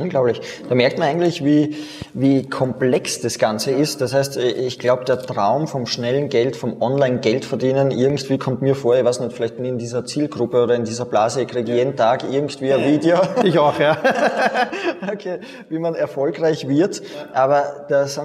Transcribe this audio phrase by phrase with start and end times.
[0.00, 0.40] Unglaublich.
[0.68, 1.76] Da merkt man eigentlich, wie,
[2.14, 4.00] wie komplex das Ganze ist.
[4.00, 8.74] Das heißt, ich glaube, der Traum vom schnellen Geld, vom Online-Geld verdienen, irgendwie kommt mir
[8.74, 11.48] vor, ich weiß nicht, vielleicht bin ich in dieser Zielgruppe oder in dieser Blase, ich
[11.48, 13.18] kriege jeden Tag irgendwie ein Video.
[13.44, 13.98] Ich auch, ja.
[15.12, 17.02] okay, wie man erfolgreich wird.
[17.32, 18.20] Aber das,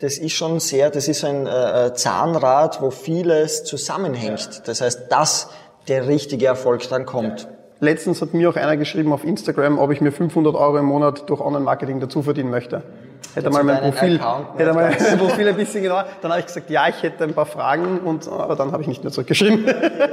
[0.00, 4.62] das ist schon sehr, das ist ein äh, Zahnrad, wo vieles zusammenhängt.
[4.66, 5.48] Das heißt, dass
[5.88, 7.48] der richtige Erfolg dann kommt.
[7.82, 11.30] Letztens hat mir auch einer geschrieben auf Instagram, ob ich mir 500 Euro im Monat
[11.30, 12.82] durch Online-Marketing dazu verdienen möchte.
[13.34, 14.20] Hätte mal mein Profil,
[14.56, 16.04] hätte mal mein Profil ein bisschen genauer.
[16.20, 18.88] Dann habe ich gesagt, ja, ich hätte ein paar Fragen, und, aber dann habe ich
[18.88, 19.64] nicht mehr zurückgeschrieben.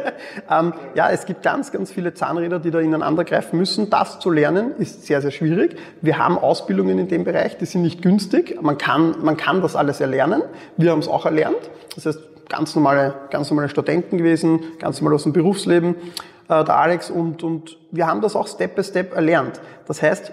[0.50, 3.90] ähm, ja, es gibt ganz, ganz viele Zahnräder, die da ineinander greifen müssen.
[3.90, 5.78] Das zu lernen ist sehr, sehr schwierig.
[6.02, 8.62] Wir haben Ausbildungen in dem Bereich, die sind nicht günstig.
[8.62, 10.42] Man kann, man kann das alles erlernen.
[10.78, 11.70] Wir haben es auch erlernt.
[11.95, 15.95] Das heißt, ganz normale, ganz normale Studenten gewesen, ganz normal aus dem Berufsleben
[16.50, 19.60] äh, der Alex, und, und wir haben das auch Step by Step erlernt.
[19.88, 20.32] Das heißt,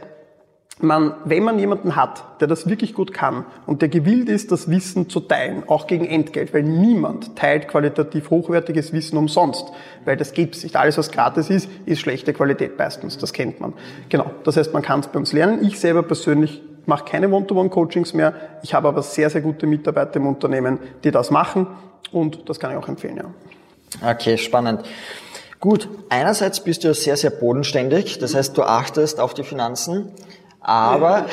[0.80, 4.68] man, wenn man jemanden hat, der das wirklich gut kann und der gewillt ist, das
[4.68, 9.66] Wissen zu teilen, auch gegen Entgelt, weil niemand teilt qualitativ hochwertiges Wissen umsonst,
[10.04, 10.76] weil das gibt's nicht.
[10.76, 13.72] Alles, was gratis ist, ist schlechte Qualität meistens, das kennt man.
[14.08, 15.64] Genau, das heißt, man kann es bei uns lernen.
[15.64, 18.34] Ich selber persönlich mache keine One-to-One-Coachings mehr.
[18.62, 21.68] Ich habe aber sehr, sehr gute Mitarbeiter im Unternehmen, die das machen
[22.10, 24.10] und das kann ich auch empfehlen, ja.
[24.10, 24.82] Okay, spannend.
[25.64, 30.12] Gut, einerseits bist du sehr, sehr bodenständig, das heißt, du achtest auf die Finanzen.
[30.66, 31.26] Aber,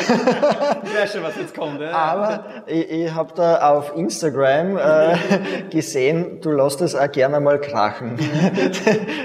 [0.94, 1.94] ja, schon, was jetzt kommt, ja.
[1.94, 5.16] aber ich, ich habe da auf Instagram äh,
[5.70, 8.18] gesehen, du lässt es auch gerne mal krachen.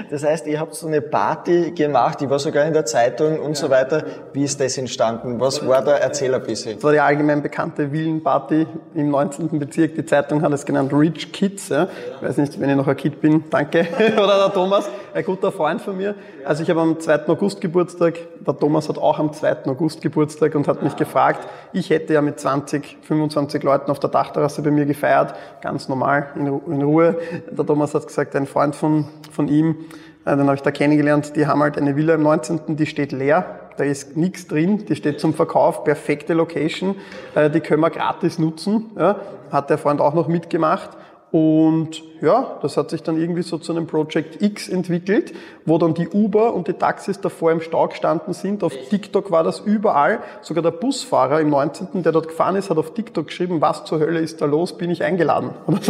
[0.09, 3.57] Das heißt, ihr habt so eine Party gemacht, die war sogar in der Zeitung und
[3.57, 4.05] so weiter.
[4.31, 5.39] Wie ist das entstanden?
[5.39, 5.97] Was war da?
[5.97, 6.75] Erzähl ein bisschen.
[6.75, 9.59] Das war die allgemein bekannte Villenparty im 19.
[9.59, 9.95] Bezirk.
[9.95, 11.69] Die Zeitung hat es genannt Rich Kids.
[11.69, 11.87] Ja.
[12.15, 13.85] Ich weiß nicht, wenn ich noch ein Kid bin, danke.
[14.13, 16.15] Oder der Thomas, ein guter Freund von mir.
[16.45, 17.27] Also ich habe am 2.
[17.27, 18.13] August Geburtstag,
[18.47, 19.65] der Thomas hat auch am 2.
[19.65, 24.09] August Geburtstag und hat mich gefragt, ich hätte ja mit 20, 25 Leuten auf der
[24.09, 26.47] Dachterrasse bei mir gefeiert, ganz normal, in,
[26.81, 27.17] Ruhe.
[27.51, 29.75] Der Thomas hat gesagt, ein Freund von, von ihm,
[30.23, 33.11] äh, den habe ich da kennengelernt, die haben halt eine Villa im 19., die steht
[33.11, 36.95] leer, da ist nichts drin, die steht zum Verkauf, perfekte Location,
[37.35, 39.17] äh, die können wir gratis nutzen, ja,
[39.51, 40.91] hat der Freund auch noch mitgemacht
[41.31, 45.33] und ja, das hat sich dann irgendwie so zu einem Project X entwickelt,
[45.65, 48.63] wo dann die Uber und die Taxis davor im Stau gestanden sind.
[48.63, 50.19] Auf TikTok war das überall.
[50.41, 53.99] Sogar der Busfahrer im 19., der dort gefahren ist, hat auf TikTok geschrieben, was zur
[53.99, 55.51] Hölle ist da los, bin ich eingeladen.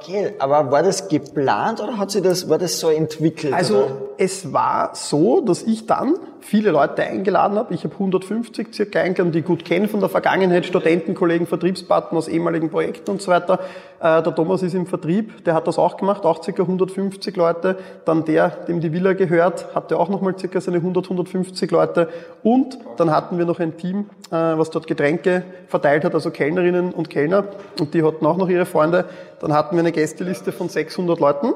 [0.00, 3.52] Okay, aber war das geplant oder hat sich das, war das so entwickelt?
[3.52, 3.96] Also oder?
[4.16, 6.14] es war so, dass ich dann
[6.48, 7.74] viele Leute eingeladen habe.
[7.74, 12.16] Ich habe 150 circa eingeladen, die ich gut kenne von der Vergangenheit, Studenten, Kollegen, Vertriebspartner
[12.16, 13.60] aus ehemaligen Projekten und so weiter.
[14.00, 17.76] Äh, der Thomas ist im Vertrieb, der hat das auch gemacht, auch circa 150 Leute.
[18.06, 22.08] Dann der, dem die Villa gehört, hatte auch nochmal circa seine 100, 150 Leute.
[22.42, 26.94] Und dann hatten wir noch ein Team, äh, was dort Getränke verteilt hat, also Kellnerinnen
[26.94, 27.44] und Kellner.
[27.78, 29.04] Und die hatten auch noch ihre Freunde.
[29.40, 31.52] Dann hatten wir eine Gästeliste von 600 Leuten.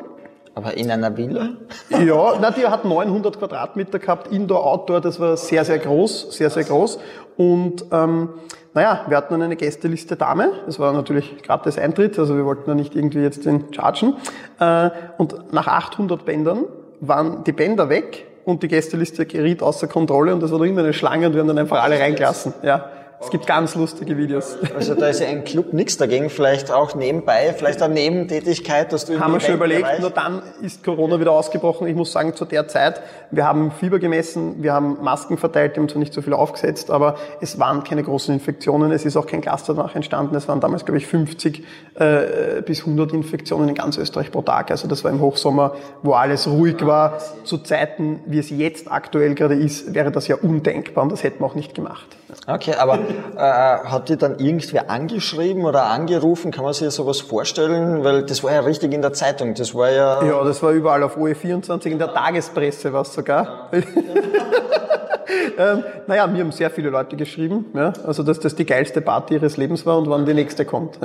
[0.55, 1.51] Aber in einer Villa?
[1.91, 6.51] Ja, na, die hat 900 Quadratmeter gehabt, Indoor, Outdoor, das war sehr, sehr groß, sehr,
[6.51, 6.99] sehr groß.
[7.37, 8.29] Und ähm,
[8.75, 12.65] naja, wir hatten dann eine Gästeliste Dame, das war natürlich gratis Eintritt, also wir wollten
[12.67, 14.17] da nicht irgendwie jetzt den chargen.
[14.61, 16.65] Äh, und nach 800 Bändern
[17.01, 20.81] waren die Bänder weg und die Gästeliste geriet außer Kontrolle und das war noch immer
[20.81, 22.53] eine Schlange und wir haben dann einfach alle reingelassen.
[22.63, 22.91] Ja.
[23.23, 24.59] Es gibt ganz lustige Videos.
[24.75, 29.05] Also da ist ja ein Club nichts dagegen, vielleicht auch nebenbei, vielleicht eine Nebentätigkeit, dass
[29.05, 29.21] du...
[29.21, 31.87] Haben wir schon überlegt, nur dann ist Corona wieder ausgebrochen.
[31.87, 33.01] Ich muss sagen, zu der Zeit,
[33.31, 36.91] wir haben Fieber gemessen, wir haben Masken verteilt, wir haben zwar nicht so viel aufgesetzt,
[36.91, 40.35] aber es waren keine großen Infektionen, es ist auch kein Cluster danach entstanden.
[40.35, 44.71] Es waren damals, glaube ich, 50 äh, bis 100 Infektionen in ganz Österreich pro Tag.
[44.73, 47.19] Also das war im Hochsommer, wo alles ruhig war.
[47.45, 51.41] Zu Zeiten, wie es jetzt aktuell gerade ist, wäre das ja undenkbar und das hätten
[51.41, 52.17] wir auch nicht gemacht.
[52.47, 52.99] Okay, aber
[53.37, 56.51] äh, hat die dann irgendwer angeschrieben oder angerufen?
[56.51, 58.05] Kann man sich sowas vorstellen?
[58.05, 59.55] Weil das war ja richtig in der Zeitung.
[59.55, 60.23] Das war ja.
[60.23, 63.71] Ja, das war überall auf OE24, in der Tagespresse war es sogar.
[65.59, 69.35] ähm, naja, mir haben sehr viele Leute geschrieben, ja, also dass das die geilste Party
[69.35, 70.99] ihres Lebens war und wann die nächste kommt.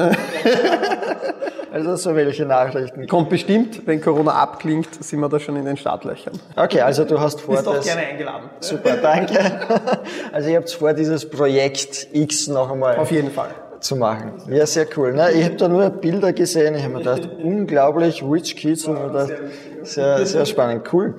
[1.71, 3.07] Also so welche Nachrichten.
[3.07, 6.33] Kommt bestimmt, wenn Corona abklingt, sind wir da schon in den Startlöchern.
[6.55, 7.55] Okay, also du hast vor...
[7.55, 8.49] Bist doch gerne eingeladen.
[8.59, 9.37] Super, danke.
[10.31, 12.97] Also ihr habt vor, dieses Projekt X noch einmal...
[12.97, 13.49] Auf jeden Fall
[13.79, 14.33] zu machen.
[14.49, 15.13] Ja, sehr cool.
[15.13, 15.31] Ne?
[15.31, 19.07] Ich habe da nur Bilder gesehen, ich habe mir gedacht, unglaublich, Rich Kids, und mir
[19.07, 19.33] gedacht,
[19.83, 21.15] sehr, sehr spannend, cool.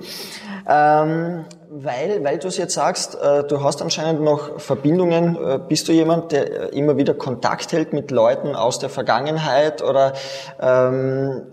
[0.67, 1.45] Ähm,
[1.83, 5.35] weil, weil du es jetzt sagst, äh, du hast anscheinend noch Verbindungen.
[5.35, 10.13] Äh, bist du jemand, der immer wieder Kontakt hält mit Leuten aus der Vergangenheit oder
[10.59, 11.43] ähm,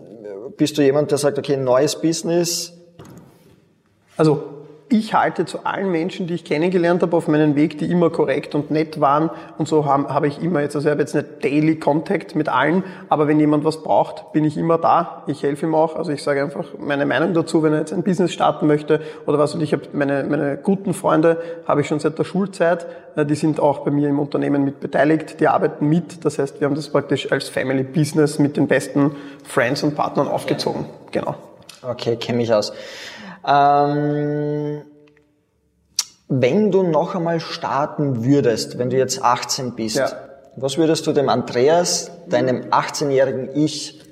[0.56, 2.73] bist du jemand, der sagt, okay, neues Business?
[4.17, 4.56] Also
[4.88, 8.55] ich halte zu allen Menschen, die ich kennengelernt habe auf meinem Weg, die immer korrekt
[8.55, 11.43] und nett waren und so habe, habe ich immer jetzt, also ich habe jetzt nicht
[11.43, 15.25] Daily Contact mit allen, aber wenn jemand was braucht, bin ich immer da.
[15.27, 15.97] Ich helfe ihm auch.
[15.97, 19.41] Also ich sage einfach meine Meinung dazu, wenn er jetzt ein Business starten möchte oder
[19.41, 19.56] was.
[19.56, 22.87] Und ich habe meine, meine guten Freunde habe ich schon seit der Schulzeit.
[23.17, 25.41] Äh, die sind auch bei mir im Unternehmen mit beteiligt.
[25.41, 26.25] Die arbeiten mit.
[26.25, 30.29] Das heißt, wir haben das praktisch als Family Business mit den besten Friends und Partnern
[30.29, 30.87] aufgezogen.
[31.11, 31.35] Genau.
[31.83, 32.73] Okay, kenne mich aus.
[33.46, 34.82] Ähm,
[36.28, 40.10] wenn du noch einmal starten würdest, wenn du jetzt 18 bist, ja.
[40.56, 44.02] was würdest du dem Andreas, deinem 18-jährigen Ich,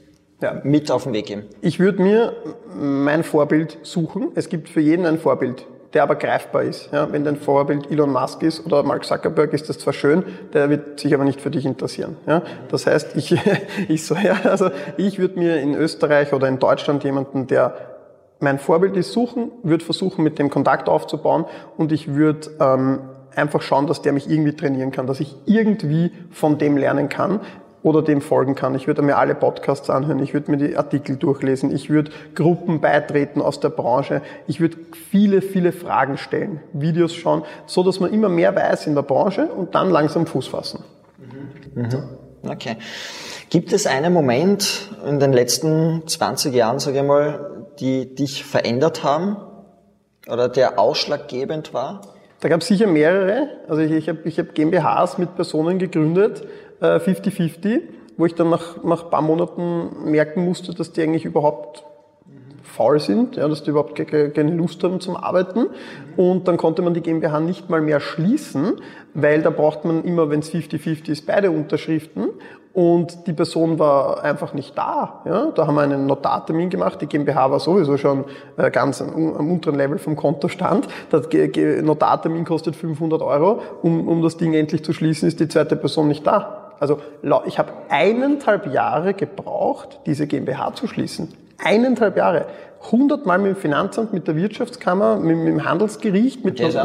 [0.40, 0.60] ja.
[0.62, 1.44] mit auf den Weg geben?
[1.60, 2.34] Ich würde mir
[2.72, 4.30] mein Vorbild suchen.
[4.36, 6.90] Es gibt für jeden ein Vorbild der aber greifbar ist.
[6.92, 10.68] Ja, wenn dein Vorbild Elon Musk ist oder Mark Zuckerberg, ist das zwar schön, der
[10.68, 12.16] wird sich aber nicht für dich interessieren.
[12.26, 13.36] Ja, das heißt, ich,
[13.88, 17.93] ich so, ja, also ich würde mir in Österreich oder in Deutschland jemanden, der
[18.40, 21.44] mein Vorbild ist, suchen, würde versuchen, mit dem Kontakt aufzubauen
[21.76, 23.00] und ich würde ähm,
[23.34, 27.40] einfach schauen, dass der mich irgendwie trainieren kann, dass ich irgendwie von dem lernen kann
[27.82, 28.74] oder dem folgen kann.
[28.74, 32.80] Ich würde mir alle Podcasts anhören, ich würde mir die Artikel durchlesen, ich würde Gruppen
[32.80, 34.78] beitreten aus der Branche, ich würde
[35.10, 39.46] viele, viele Fragen stellen, Videos schauen, so dass man immer mehr weiß in der Branche
[39.46, 40.82] und dann langsam Fuß fassen.
[41.74, 41.88] Mhm.
[42.48, 42.76] Okay.
[43.50, 49.02] Gibt es einen Moment in den letzten 20 Jahren, sage ich mal, die dich verändert
[49.02, 49.36] haben
[50.28, 52.02] oder der ausschlaggebend war?
[52.40, 53.48] Da gab es sicher mehrere.
[53.68, 56.46] Also ich, ich habe ich hab GmbHs mit Personen gegründet,
[56.80, 57.80] 50-50, äh,
[58.16, 61.84] wo ich dann nach, nach ein paar Monaten merken musste, dass die eigentlich überhaupt
[62.74, 65.66] faul sind, ja, dass die überhaupt keine Lust haben zum Arbeiten.
[66.16, 68.74] Und dann konnte man die GmbH nicht mal mehr schließen,
[69.14, 72.30] weil da braucht man immer, wenn es 50-50 ist, beide Unterschriften.
[72.72, 75.22] Und die Person war einfach nicht da.
[75.24, 77.00] Ja, da haben wir einen Notartermin gemacht.
[77.00, 78.24] Die GmbH war sowieso schon
[78.56, 80.88] äh, ganz am, unteren Level vom Kontostand.
[81.12, 83.62] Der Notartermin kostet 500 Euro.
[83.82, 86.72] Um, um das Ding endlich zu schließen, ist die zweite Person nicht da.
[86.80, 86.98] Also
[87.46, 91.43] ich habe eineinhalb Jahre gebraucht, diese GmbH zu schließen.
[91.58, 92.46] Eineinhalb Jahre
[92.90, 96.76] hundertmal mit dem Finanzamt, mit der Wirtschaftskammer, mit, mit dem Handelsgericht, mit was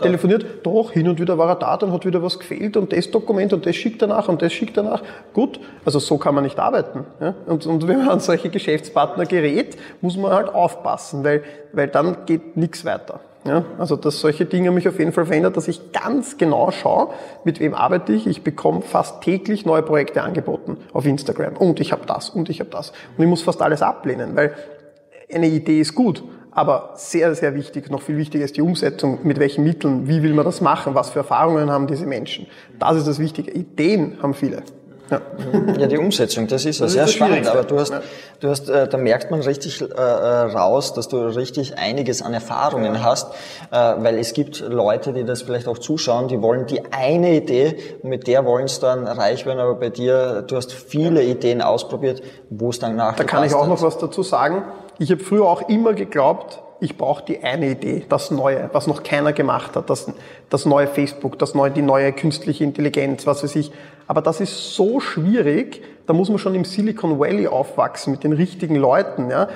[0.00, 0.44] telefoniert.
[0.62, 3.52] Doch, hin und wieder war er da, dann hat wieder was gefehlt und das Dokument
[3.52, 5.02] und das schickt er nach und das schickt er nach.
[5.32, 7.04] Gut, also so kann man nicht arbeiten.
[7.20, 7.34] Ja?
[7.46, 11.42] Und, und wenn man an solche Geschäftspartner gerät, muss man halt aufpassen, weil,
[11.72, 13.20] weil dann geht nichts weiter.
[13.48, 17.08] Ja, also dass solche Dinge mich auf jeden Fall verändert, dass ich ganz genau schaue,
[17.44, 18.26] mit wem arbeite ich.
[18.26, 22.60] Ich bekomme fast täglich neue Projekte angeboten auf Instagram und ich habe das und ich
[22.60, 24.52] habe das und ich muss fast alles ablehnen, weil
[25.32, 29.38] eine Idee ist gut, aber sehr, sehr wichtig, noch viel wichtiger ist die Umsetzung, mit
[29.38, 32.46] welchen Mitteln, wie will man das machen, was für Erfahrungen haben diese Menschen.
[32.78, 33.50] Das ist das Wichtige.
[33.52, 34.62] Ideen haben viele.
[35.10, 35.20] Ja.
[35.78, 38.02] ja, die Umsetzung, das ist ja sehr ist spannend, aber du hast, ja.
[38.40, 42.34] du hast, äh, da merkt man richtig äh, äh, raus, dass du richtig einiges an
[42.34, 43.02] Erfahrungen ja.
[43.02, 43.32] hast,
[43.70, 47.76] äh, weil es gibt Leute, die das vielleicht auch zuschauen, die wollen die eine Idee,
[48.02, 52.22] mit der wollen es dann reich werden, aber bei dir, du hast viele Ideen ausprobiert,
[52.50, 54.64] wo es dann nachher Da kann ich auch noch was dazu sagen.
[54.98, 59.02] Ich habe früher auch immer geglaubt, ich brauche die eine Idee, das Neue, was noch
[59.02, 60.12] keiner gemacht hat, das,
[60.48, 63.72] das neue Facebook, das neue, die neue künstliche Intelligenz, was weiß ich.
[64.08, 68.32] Aber das ist so schwierig, da muss man schon im Silicon Valley aufwachsen mit den
[68.32, 69.30] richtigen Leuten.
[69.30, 69.48] Ja?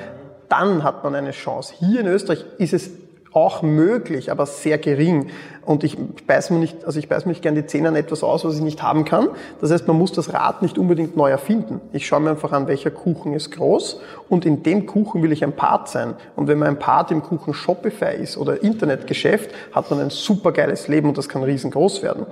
[0.51, 1.75] Dann hat man eine Chance.
[1.79, 2.91] Hier in Österreich ist es
[3.33, 5.29] auch möglich, aber sehr gering.
[5.65, 5.97] Und ich
[6.27, 8.57] beiß mir nicht, also ich beiß mir nicht gern die Zähne an etwas aus, was
[8.57, 9.29] ich nicht haben kann.
[9.61, 11.81] Das heißt, man muss das Rad nicht unbedingt neu erfinden.
[11.93, 15.45] Ich schaue mir einfach an, welcher Kuchen ist groß und in dem Kuchen will ich
[15.45, 16.15] ein Part sein.
[16.35, 20.89] Und wenn man ein Part im Kuchen Shopify ist oder Internetgeschäft, hat man ein supergeiles
[20.89, 22.27] Leben und das kann riesengroß werden.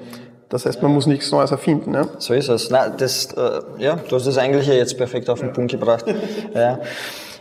[0.49, 1.95] Das heißt, man muss nichts Neues erfinden.
[1.95, 2.09] Ja?
[2.19, 2.71] So ist es.
[2.71, 6.04] Na, das, äh, ja, du hast das eigentlich jetzt perfekt auf den Punkt gebracht.
[6.54, 6.80] ja.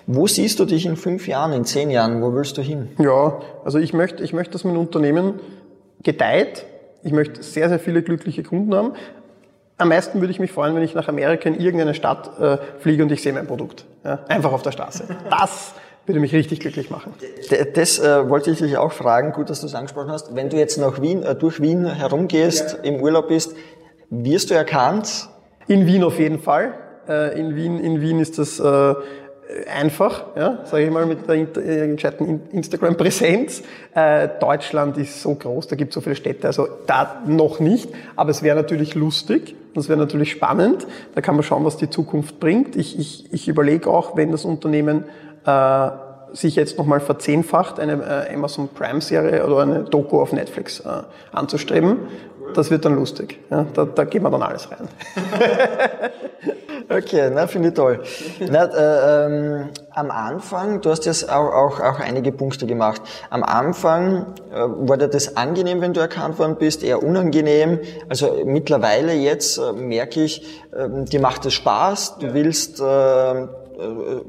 [0.08, 2.22] Wo siehst du dich in fünf Jahren, in zehn Jahren?
[2.22, 2.90] Wo willst du hin?
[2.98, 5.40] Ja, also ich möchte, ich möchte, dass mein Unternehmen
[6.04, 6.66] gedeiht.
[7.04, 8.94] Ich möchte sehr, sehr viele glückliche Kunden haben.
[9.78, 13.04] Am meisten würde ich mich freuen, wenn ich nach Amerika in irgendeine Stadt äh, fliege
[13.04, 13.86] und ich sehe mein Produkt.
[14.04, 15.06] Ja, einfach auf der Straße.
[15.30, 15.74] Das
[16.06, 17.14] würde mich richtig glücklich machen.
[17.76, 20.36] Das äh, wollte ich dich auch fragen, gut, dass du es angesprochen hast.
[20.36, 22.90] Wenn du jetzt nach Wien, äh, durch Wien herumgehst, ja.
[22.90, 23.56] im Urlaub bist,
[24.10, 25.30] wirst du erkannt?
[25.68, 26.74] In Wien auf jeden Fall.
[27.08, 28.96] Äh, in Wien, in Wien ist das äh,
[29.74, 33.64] einfach, ja, sage ich mal, mit der äh, gescheiten Instagram-Präsenz.
[33.96, 37.90] Äh, Deutschland ist so groß, da gibt es so viele Städte, also da noch nicht,
[38.16, 41.90] aber es wäre natürlich lustig, das wäre natürlich spannend, da kann man schauen, was die
[41.90, 42.76] Zukunft bringt.
[42.76, 45.06] Ich, ich, ich überlege auch, wenn das Unternehmen
[45.46, 45.90] äh,
[46.34, 50.90] sich jetzt nochmal verzehnfacht, eine äh, Amazon Prime-Serie oder eine Doku auf Netflix äh,
[51.32, 51.98] anzustreben.
[52.54, 53.40] Das wird dann lustig.
[53.50, 54.88] Ja, da, da geben wir dann alles rein.
[56.90, 58.02] okay, na, finde ich toll.
[58.50, 63.02] Na, äh, ähm, am Anfang, du hast jetzt auch, auch, auch einige Punkte gemacht.
[63.30, 67.80] Am Anfang äh, war dir das angenehm, wenn du erkannt worden bist, eher unangenehm.
[68.08, 73.48] Also mittlerweile jetzt äh, merke ich, äh, dir macht es Spaß, du willst äh, äh,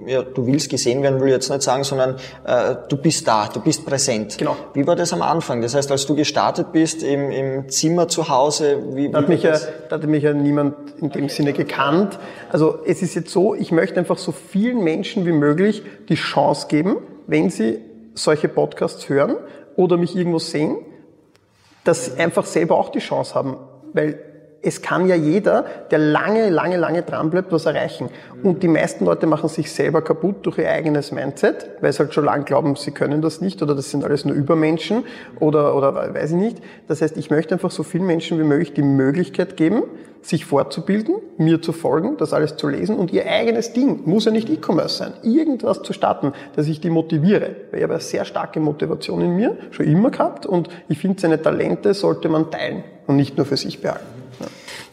[0.06, 3.48] ja, du willst gesehen werden, will ich jetzt nicht sagen, sondern äh, du bist da,
[3.52, 4.38] du bist präsent.
[4.38, 4.56] Genau.
[4.74, 5.62] Wie war das am Anfang?
[5.62, 9.42] Das heißt, als du gestartet bist im, im Zimmer zu Hause, wie, da hat, mich
[9.42, 12.18] ja, da hat mich ja niemand in dem Sinne gekannt.
[12.50, 16.68] Also es ist jetzt so, ich möchte einfach so vielen Menschen wie möglich die Chance
[16.68, 17.80] geben, wenn sie
[18.14, 19.36] solche Podcasts hören
[19.76, 20.78] oder mich irgendwo sehen,
[21.84, 23.56] dass sie einfach selber auch die Chance haben.
[23.92, 24.18] Weil
[24.62, 28.10] es kann ja jeder, der lange, lange, lange dran bleibt, was erreichen.
[28.42, 32.12] Und die meisten Leute machen sich selber kaputt durch ihr eigenes Mindset, weil sie halt
[32.12, 35.04] schon lange glauben, sie können das nicht oder das sind alles nur Übermenschen
[35.38, 36.58] oder, oder weiß ich nicht.
[36.88, 39.84] Das heißt, ich möchte einfach so vielen Menschen wie möglich die Möglichkeit geben,
[40.22, 44.30] sich fortzubilden, mir zu folgen, das alles zu lesen und ihr eigenes Ding, muss ja
[44.30, 47.56] nicht E-Commerce sein, irgendwas zu starten, dass ich die motiviere.
[47.70, 51.18] Weil ich habe eine sehr starke Motivation in mir, schon immer gehabt und ich finde,
[51.18, 54.20] seine Talente sollte man teilen und nicht nur für sich behalten.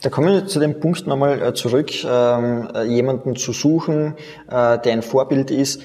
[0.01, 4.15] Da kommen wir zu dem Punkt nochmal äh, zurück, ähm, äh, jemanden zu suchen,
[4.49, 5.81] äh, der ein Vorbild ist.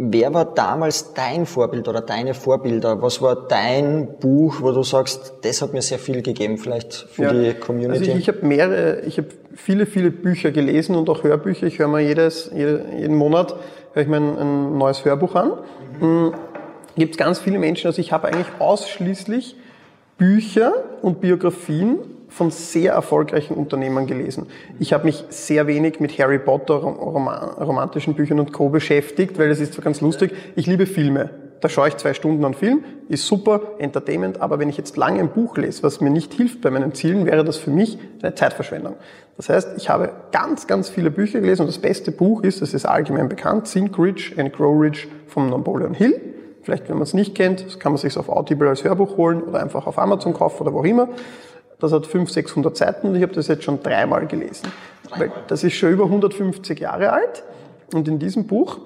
[0.00, 3.02] Wer war damals dein Vorbild oder deine Vorbilder?
[3.02, 7.22] Was war dein Buch, wo du sagst, das hat mir sehr viel gegeben, vielleicht für
[7.22, 7.98] ja, die Community?
[7.98, 11.66] Also ich, ich habe mehrere, ich habe viele, viele Bücher gelesen und auch Hörbücher.
[11.66, 13.56] Ich höre mal jedes, jeden Monat
[13.92, 15.52] höre ich mir ein, ein neues Hörbuch an.
[16.00, 16.34] Mhm.
[16.94, 19.56] Gibt es ganz viele Menschen, also ich habe eigentlich ausschließlich
[20.16, 24.46] Bücher und Biografien von sehr erfolgreichen Unternehmern gelesen.
[24.78, 28.68] Ich habe mich sehr wenig mit Harry Potter, romantischen Büchern und Co.
[28.68, 30.32] beschäftigt, weil das ist zwar ganz lustig.
[30.54, 31.30] Ich liebe Filme.
[31.60, 35.18] Da schaue ich zwei Stunden an Film, ist super, Entertainment, aber wenn ich jetzt lange
[35.18, 38.34] ein Buch lese, was mir nicht hilft bei meinen Zielen, wäre das für mich eine
[38.34, 38.94] Zeitverschwendung.
[39.36, 42.74] Das heißt, ich habe ganz, ganz viele Bücher gelesen und das beste Buch ist, das
[42.74, 46.20] ist allgemein bekannt, Think Rich and Grow Rich von Napoleon Hill.
[46.62, 49.60] Vielleicht, wenn man es nicht kennt, kann man sich auf Audible als Hörbuch holen oder
[49.60, 51.08] einfach auf Amazon kaufen oder wo auch immer.
[51.80, 54.72] Das hat 500, 600 Seiten und ich habe das jetzt schon dreimal gelesen.
[55.16, 57.44] Weil das ist schon über 150 Jahre alt
[57.92, 58.78] und in diesem Buch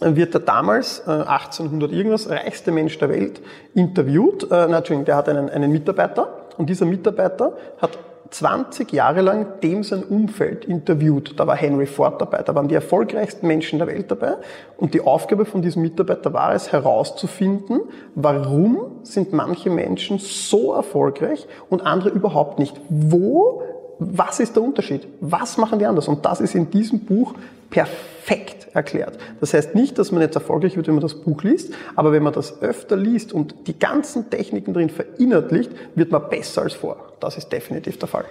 [0.00, 3.40] wird der damals, äh, 1800 irgendwas, reichste Mensch der Welt
[3.74, 4.50] interviewt.
[4.50, 7.98] Äh, Entschuldigung, der hat einen, einen Mitarbeiter und dieser Mitarbeiter hat
[8.30, 11.34] 20 Jahre lang dem sein Umfeld interviewt.
[11.38, 14.34] Da war Henry Ford dabei, da waren die erfolgreichsten Menschen der Welt dabei.
[14.76, 17.80] Und die Aufgabe von diesem Mitarbeiter war es, herauszufinden,
[18.14, 22.80] warum sind manche Menschen so erfolgreich und andere überhaupt nicht.
[22.88, 23.62] Wo
[23.98, 25.06] was ist der Unterschied?
[25.20, 26.08] Was machen die anders?
[26.08, 27.34] Und das ist in diesem Buch
[27.70, 29.18] perfekt erklärt.
[29.40, 32.22] Das heißt nicht, dass man jetzt erfolgreich wird, wenn man das Buch liest, aber wenn
[32.22, 37.05] man das öfter liest und die ganzen Techniken drin verinnerlicht, wird man besser als vor.
[37.20, 38.26] Das ist definitiv der Fall.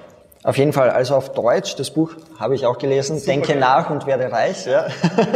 [0.45, 3.59] Auf jeden Fall, also auf Deutsch, das Buch habe ich auch gelesen, Super Denke geil.
[3.59, 4.67] nach und werde reich.
[4.67, 4.85] Ja.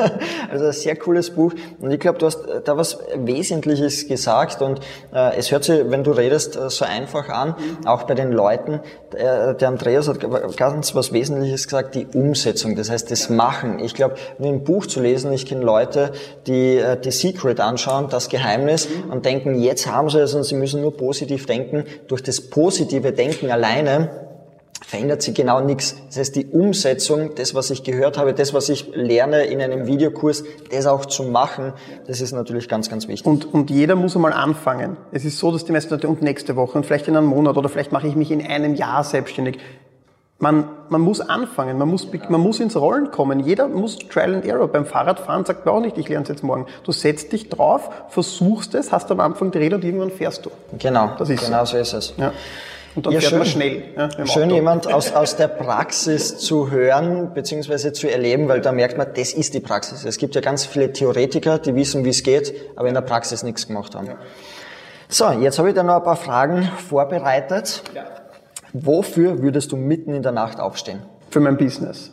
[0.52, 1.52] also ein sehr cooles Buch.
[1.80, 6.04] Und ich glaube, du hast da was Wesentliches gesagt und äh, es hört sich, wenn
[6.04, 7.88] du redest, äh, so einfach an, mhm.
[7.88, 8.82] auch bei den Leuten.
[9.12, 10.20] Der, der Andreas hat
[10.56, 13.80] ganz was Wesentliches gesagt, die Umsetzung, das heißt das Machen.
[13.80, 16.12] Ich glaube, ein Buch zu lesen, ich kenne Leute,
[16.46, 19.12] die äh, The Secret anschauen, das Geheimnis, mhm.
[19.12, 21.86] und denken, jetzt haben sie es und sie müssen nur positiv denken.
[22.08, 24.29] Durch das positive Denken alleine
[24.86, 25.96] verändert sich genau nichts.
[26.08, 29.88] Das heißt, die Umsetzung, das, was ich gehört habe, das, was ich lerne in einem
[29.88, 31.74] Videokurs, das auch zu machen,
[32.08, 33.26] das ist natürlich ganz, ganz wichtig.
[33.26, 34.98] Und, und jeder muss einmal anfangen.
[35.12, 37.58] Es ist so, dass die meisten Leute, und nächste Woche, und vielleicht in einem Monat,
[37.58, 39.60] oder vielleicht mache ich mich in einem Jahr selbstständig.
[40.42, 43.42] Man, man muss anfangen, man muss, man muss ins Rollen kommen.
[43.42, 44.70] Jeder muss Trial and Error.
[44.70, 46.66] Beim Fahrradfahren sagt man auch nicht, ich lerne es jetzt morgen.
[46.86, 50.52] Du setzt dich drauf, versuchst es, hast am Anfang die Räder und irgendwann fährst du.
[50.78, 52.14] Genau, das ist genau so, so ist es.
[52.18, 52.32] Ja.
[52.96, 53.84] Und dann ja, fährt schön, man schnell.
[53.96, 54.56] Ja, schön, Auto.
[54.56, 57.94] jemand aus, aus der Praxis zu hören bzw.
[57.94, 60.06] zu erleben, weil da merkt man, das ist die Praxis.
[60.06, 63.44] Es gibt ja ganz viele Theoretiker, die wissen, wie es geht, aber in der Praxis
[63.44, 64.08] nichts gemacht haben.
[64.08, 64.18] Ja.
[65.08, 67.84] So, jetzt habe ich da noch ein paar Fragen vorbereitet.
[67.96, 68.06] Ja.
[68.74, 71.02] Wofür würdest du mitten in der Nacht aufstehen?
[71.32, 72.12] Für mein Business.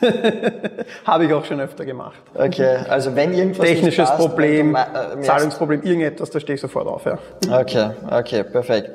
[1.04, 2.18] Habe ich auch schon öfter gemacht.
[2.34, 7.04] Okay, also wenn irgendwas Technisches passt, Problem, äh, Zahlungsproblem, irgendetwas, da stehe ich sofort auf,
[7.04, 7.18] ja.
[7.50, 8.90] Okay, okay, perfekt.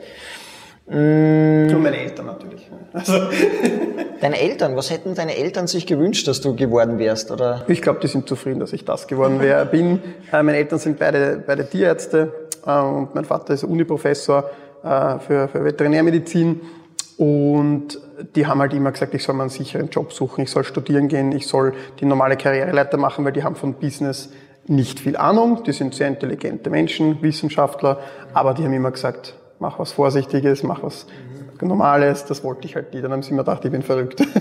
[0.87, 1.69] Mm.
[1.69, 2.69] Zu meinen Eltern natürlich.
[2.91, 3.13] Also.
[4.21, 7.29] Deine Eltern, was hätten deine Eltern sich gewünscht, dass du geworden wärst?
[7.29, 7.65] Oder?
[7.67, 9.99] Ich glaube, die sind zufrieden, dass ich das geworden wäre, bin.
[10.31, 12.31] Äh, meine Eltern sind beide, beide Tierärzte
[12.65, 14.49] äh, und mein Vater ist Uniprofessor
[14.83, 16.61] äh, für, für Veterinärmedizin.
[17.17, 17.99] Und
[18.35, 21.07] die haben halt immer gesagt, ich soll mir einen sicheren Job suchen, ich soll studieren
[21.07, 24.29] gehen, ich soll die normale Karriereleiter machen, weil die haben von Business
[24.67, 27.99] nicht viel Ahnung, die sind sehr intelligente Menschen, Wissenschaftler,
[28.33, 31.07] aber die haben immer gesagt, mach was Vorsichtiges, mach was
[31.61, 33.01] Normales, das wollte ich halt nie.
[33.01, 34.21] Dann haben sie mir gedacht, ich bin verrückt.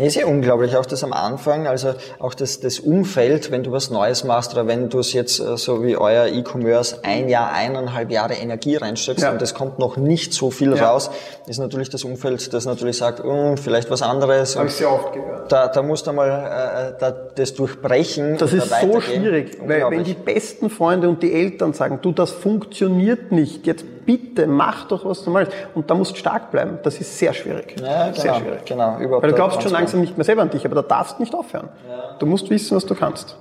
[0.00, 3.70] Nee, ist ja unglaublich, auch das am Anfang, also auch das, das Umfeld, wenn du
[3.70, 7.52] was Neues machst oder wenn du es jetzt äh, so wie euer E-Commerce ein Jahr,
[7.52, 9.30] eineinhalb Jahre Energie reinsteckst ja.
[9.30, 10.88] und es kommt noch nicht so viel ja.
[10.88, 11.10] raus,
[11.46, 14.56] ist natürlich das Umfeld, das natürlich sagt, oh, vielleicht was anderes.
[14.56, 15.52] Habe ich sehr oft gehört.
[15.52, 18.38] Da, da musst du mal äh, da, das durchbrechen.
[18.38, 22.12] Das ist da so schwierig, weil wenn die besten Freunde und die Eltern sagen, du,
[22.12, 25.48] das funktioniert nicht, jetzt bitte mach doch was Normales.
[25.74, 26.78] Und da musst du stark bleiben.
[26.82, 27.76] Das ist sehr schwierig.
[27.80, 28.64] Ja, genau, sehr schwierig.
[28.64, 31.18] Genau, überhaupt Weil du glaubst schon langsam nicht mehr selber an dich, aber da darfst
[31.18, 31.68] du nicht aufhören.
[31.88, 32.16] Ja.
[32.18, 33.36] Du musst wissen, was du kannst.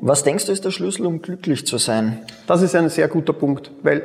[0.00, 2.20] Was denkst du ist der Schlüssel, um glücklich zu sein?
[2.46, 4.02] Das ist ein sehr guter Punkt, weil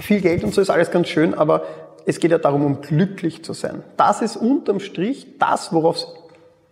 [0.00, 1.62] viel Geld und so ist alles ganz schön, aber
[2.06, 3.82] es geht ja darum, um glücklich zu sein.
[3.96, 6.08] Das ist unterm Strich das, worauf es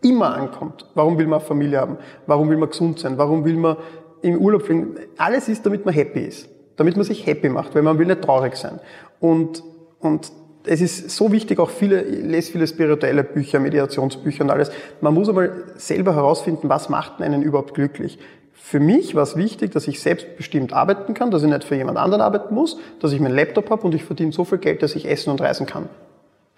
[0.03, 0.87] immer ankommt.
[0.95, 1.97] Warum will man eine Familie haben?
[2.27, 3.17] Warum will man gesund sein?
[3.17, 3.77] Warum will man
[4.21, 4.97] im Urlaub fliegen?
[5.17, 8.23] Alles ist, damit man happy ist damit man sich happy macht, weil man will nicht
[8.23, 8.81] traurig sein.
[9.21, 9.63] Und,
[10.01, 10.33] und
[10.65, 14.71] es ist so wichtig, auch viele, ich lese viele spirituelle Bücher, Meditationsbücher und alles.
[15.01, 18.19] Man muss aber selber herausfinden, was macht einen überhaupt glücklich.
[18.53, 21.99] Für mich war es wichtig, dass ich selbstbestimmt arbeiten kann, dass ich nicht für jemand
[21.99, 24.95] anderen arbeiten muss, dass ich meinen Laptop habe und ich verdiene so viel Geld, dass
[24.95, 25.89] ich essen und reisen kann.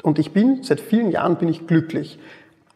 [0.03, 2.19] Und ich bin, seit vielen Jahren bin ich glücklich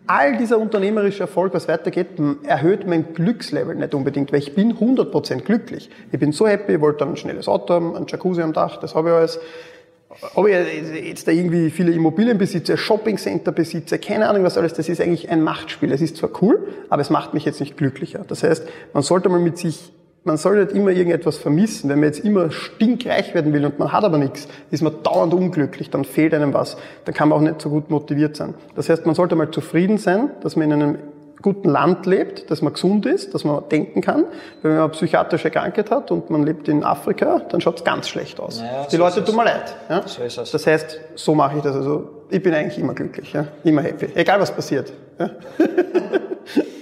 [0.09, 2.09] all dieser unternehmerische Erfolg, was weitergeht,
[2.43, 5.91] erhöht mein Glückslevel nicht unbedingt, weil ich bin 100% glücklich.
[6.11, 8.95] Ich bin so happy, ich wollte ein schnelles Auto haben, ein Jacuzzi am Dach, das
[8.95, 9.41] habe ich alles.
[10.35, 10.55] Ob ich
[11.05, 15.29] jetzt da irgendwie viele Immobilien besitze, Shoppingcenter besitze, keine Ahnung was alles, das ist eigentlich
[15.29, 15.93] ein Machtspiel.
[15.93, 18.25] Es ist zwar cool, aber es macht mich jetzt nicht glücklicher.
[18.27, 19.93] Das heißt, man sollte mal mit sich
[20.29, 21.91] man soll nicht immer irgendetwas vermissen.
[21.91, 25.35] Wenn man jetzt immer stinkreich werden will und man hat aber nichts, ist man dauernd
[25.35, 26.77] unglücklich, dann fehlt einem was.
[27.05, 28.55] Dann kann man auch nicht so gut motiviert sein.
[28.77, 30.99] Das heißt, man sollte mal zufrieden sein, dass man in einem
[31.41, 34.25] guten Land lebt, dass man gesund ist, dass man denken kann.
[34.63, 38.09] Wenn man eine psychiatrische Krankheit hat und man lebt in Afrika, dann schaut es ganz
[38.09, 38.61] schlecht aus.
[38.61, 39.75] Naja, Die so Leute tun mir leid.
[39.89, 40.03] Ja?
[40.07, 40.51] So ist es.
[40.51, 41.75] Das heißt, so mache ich das.
[41.75, 43.47] Also ich bin eigentlich immer glücklich, ja?
[43.65, 44.93] immer happy, egal was passiert.
[45.19, 45.31] Ja?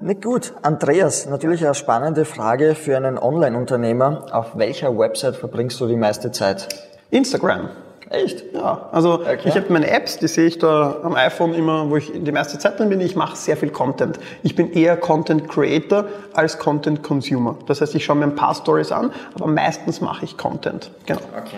[0.00, 0.52] Nicht gut.
[0.62, 4.26] Andreas, natürlich eine spannende Frage für einen Online-Unternehmer.
[4.30, 6.68] Auf welcher Website verbringst du die meiste Zeit?
[7.10, 7.70] Instagram.
[8.10, 8.44] Echt?
[8.52, 8.88] Ja.
[8.92, 9.40] Also okay.
[9.44, 12.58] ich habe meine Apps, die sehe ich da am iPhone immer, wo ich die meiste
[12.58, 13.00] Zeit drin bin.
[13.00, 14.18] Ich mache sehr viel Content.
[14.42, 17.56] Ich bin eher Content Creator als Content Consumer.
[17.66, 20.90] Das heißt, ich schaue mir ein paar Stories an, aber meistens mache ich Content.
[21.06, 21.20] Genau.
[21.36, 21.56] Okay.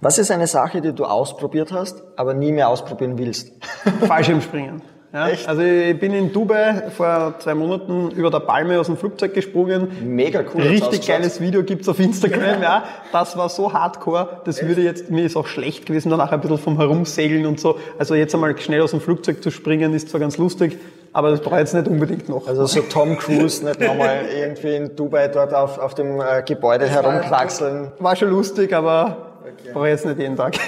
[0.00, 3.50] Was ist eine Sache, die du ausprobiert hast, aber nie mehr ausprobieren willst?
[4.06, 4.82] Fallschirmspringen.
[5.12, 5.48] Ja, Echt?
[5.48, 9.88] Also ich bin in Dubai vor zwei Monaten über der Palme aus dem Flugzeug gesprungen.
[10.04, 10.60] Mega cool.
[10.60, 12.84] Richtig geiles Video gibt's auf Instagram, ja.
[13.10, 14.68] Das war so hardcore, das Echt?
[14.68, 17.78] würde jetzt, mir ist auch schlecht gewesen, danach ein bisschen vom Herumsegeln und so.
[17.98, 20.78] Also jetzt einmal schnell aus dem Flugzeug zu springen, ist zwar ganz lustig,
[21.14, 22.46] aber das brauche ich jetzt nicht unbedingt noch.
[22.46, 26.86] Also so Tom Cruise nicht nochmal irgendwie in Dubai dort auf, auf dem äh, Gebäude
[26.86, 27.92] herumkraxeln.
[27.98, 29.70] War schon lustig, aber okay.
[29.72, 30.58] brauche ich jetzt nicht jeden Tag.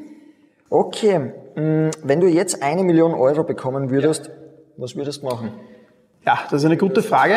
[0.70, 1.32] okay.
[1.54, 4.32] Mm, wenn du jetzt eine Million Euro bekommen würdest, ja.
[4.76, 5.52] was würdest du machen?
[6.26, 7.34] Ja, das ist eine gute Frage.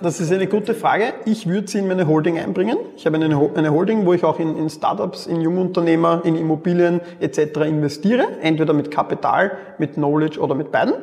[0.00, 1.12] Das ist eine gute Frage.
[1.26, 2.78] Ich würde sie in meine Holding einbringen.
[2.96, 7.02] Ich habe eine, eine Holding, wo ich auch in, in Startups, in Jungunternehmer, in Immobilien
[7.20, 7.60] etc.
[7.66, 8.26] investiere.
[8.40, 10.94] Entweder mit Kapital, mit Knowledge oder mit beiden.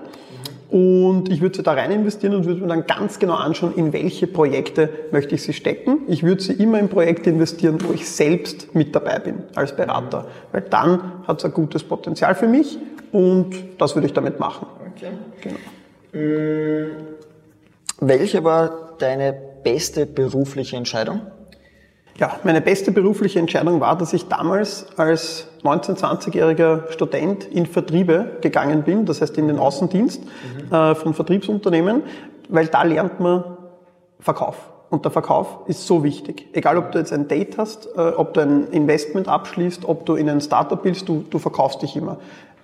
[0.72, 3.92] Und ich würde sie da rein investieren und würde mir dann ganz genau anschauen, in
[3.92, 6.04] welche Projekte möchte ich sie stecken.
[6.08, 10.28] Ich würde sie immer in Projekte investieren, wo ich selbst mit dabei bin als Berater.
[10.54, 12.78] Weil dann hat es ein gutes Potenzial für mich
[13.12, 14.66] und das würde ich damit machen.
[14.96, 15.12] Okay.
[15.42, 15.58] Genau.
[16.14, 16.88] Mmh,
[18.00, 21.20] welche war deine beste berufliche Entscheidung?
[22.22, 28.38] Ja, meine beste berufliche Entscheidung war, dass ich damals als 19-, 20-jähriger Student in Vertriebe
[28.42, 30.72] gegangen bin, das heißt in den Außendienst mhm.
[30.72, 32.04] äh, von Vertriebsunternehmen,
[32.48, 33.44] weil da lernt man
[34.20, 34.70] Verkauf.
[34.92, 36.50] Und der Verkauf ist so wichtig.
[36.54, 40.14] Egal, ob du jetzt ein Date hast, äh, ob du ein Investment abschließt, ob du
[40.14, 42.18] in ein Startup bist, du, du verkaufst dich immer.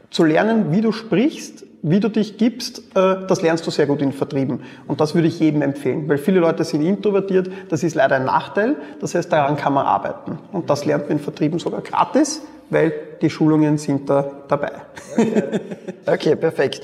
[0.09, 4.01] Zu lernen, wie du sprichst, wie du dich gibst, äh, das lernst du sehr gut
[4.01, 4.61] in Vertrieben.
[4.87, 7.49] Und das würde ich jedem empfehlen, weil viele Leute sind introvertiert.
[7.69, 8.75] Das ist leider ein Nachteil.
[8.99, 10.39] Das heißt, daran kann man arbeiten.
[10.51, 14.71] Und das lernt man in Vertrieben sogar gratis, weil die Schulungen sind da dabei.
[15.17, 15.43] Okay,
[16.05, 16.81] okay perfekt.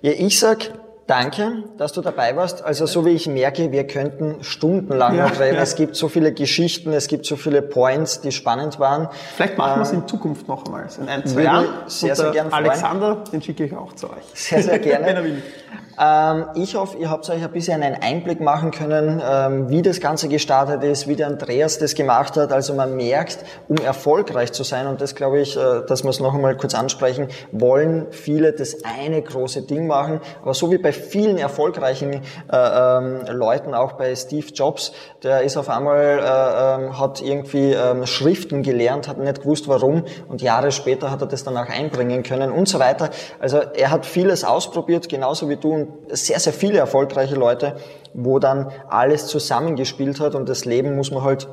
[0.00, 0.70] Ja, ich sag
[1.08, 2.62] Danke, dass du dabei warst.
[2.62, 5.56] Also so wie ich merke, wir könnten stundenlang ja, noch reden.
[5.56, 5.62] Ja.
[5.62, 9.08] Es gibt so viele Geschichten, es gibt so viele Points, die spannend waren.
[9.34, 10.86] Vielleicht machen wir es in Zukunft noch einmal.
[11.00, 11.66] In ein, zwei Jahren.
[11.86, 14.22] Sehr, sehr gerne Alexander, den schicke ich auch zu euch.
[14.34, 15.40] Sehr, sehr gerne.
[16.00, 20.00] Ähm, ich hoffe, ihr habt euch ein bisschen einen Einblick machen können, ähm, wie das
[20.00, 22.52] Ganze gestartet ist, wie der Andreas das gemacht hat.
[22.52, 26.20] Also man merkt, um erfolgreich zu sein, und das glaube ich, äh, dass wir es
[26.20, 30.20] noch einmal kurz ansprechen, wollen viele das eine große Ding machen.
[30.42, 32.20] Aber so wie bei vielen erfolgreichen äh,
[32.52, 38.06] ähm, Leuten, auch bei Steve Jobs, der ist auf einmal, äh, ähm, hat irgendwie ähm,
[38.06, 42.22] Schriften gelernt, hat nicht gewusst warum und Jahre später hat er das dann auch einbringen
[42.22, 43.10] können und so weiter.
[43.40, 47.76] Also er hat vieles ausprobiert, genauso wie du und sehr, sehr viele erfolgreiche Leute,
[48.14, 51.48] wo dann alles zusammengespielt hat und das Leben muss man halt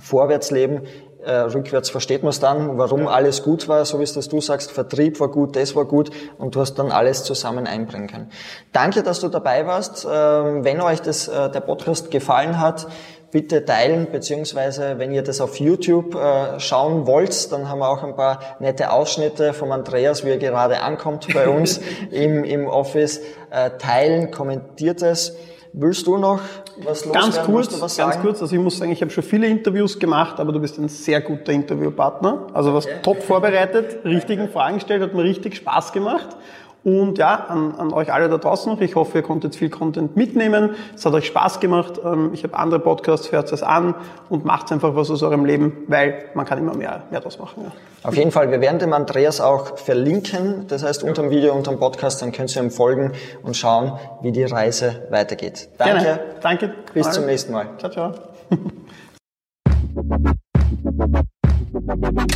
[0.00, 0.82] vorwärts leben,
[1.24, 4.40] äh, rückwärts versteht man es dann, warum alles gut war, so wie es das du
[4.40, 8.30] sagst, Vertrieb war gut, das war gut und du hast dann alles zusammen einbringen können.
[8.72, 10.06] Danke, dass du dabei warst.
[10.10, 12.86] Ähm, wenn euch das, äh, der Podcast gefallen hat,
[13.32, 18.04] bitte teilen, beziehungsweise wenn ihr das auf YouTube äh, schauen wollt, dann haben wir auch
[18.04, 21.80] ein paar nette Ausschnitte vom Andreas, wie er gerade ankommt bei uns
[22.10, 23.20] im, im Office.
[23.50, 25.34] Äh, teilen, kommentiert es.
[25.74, 26.38] Willst du noch
[26.84, 27.12] was loswerden?
[27.12, 28.42] Ganz kurz, was ganz kurz.
[28.42, 31.22] Also ich muss sagen, ich habe schon viele Interviews gemacht, aber du bist ein sehr
[31.22, 32.48] guter Interviewpartner.
[32.52, 32.96] Also was okay.
[33.02, 36.36] top vorbereitet, richtigen Fragen gestellt, hat mir richtig Spaß gemacht.
[36.84, 38.80] Und ja, an, an euch alle da draußen noch.
[38.80, 40.74] Ich hoffe, ihr konntet viel Content mitnehmen.
[40.94, 42.00] Es hat euch Spaß gemacht.
[42.04, 43.94] Ähm, ich habe andere Podcasts, hört es an
[44.28, 47.64] und macht einfach was aus eurem Leben, weil man kann immer mehr, mehr draus machen.
[47.64, 47.72] Ja.
[48.08, 50.66] Auf jeden Fall, wir werden dem Andreas auch verlinken.
[50.66, 53.12] Das heißt, unter dem Video, unter dem Podcast, dann könnt ihr ihm folgen
[53.44, 53.92] und schauen,
[54.22, 55.68] wie die Reise weitergeht.
[55.78, 56.02] Danke.
[56.02, 56.20] Gerne.
[56.40, 56.74] Danke.
[56.92, 57.68] Bis zum nächsten Mal.
[57.78, 58.12] Ciao, ciao.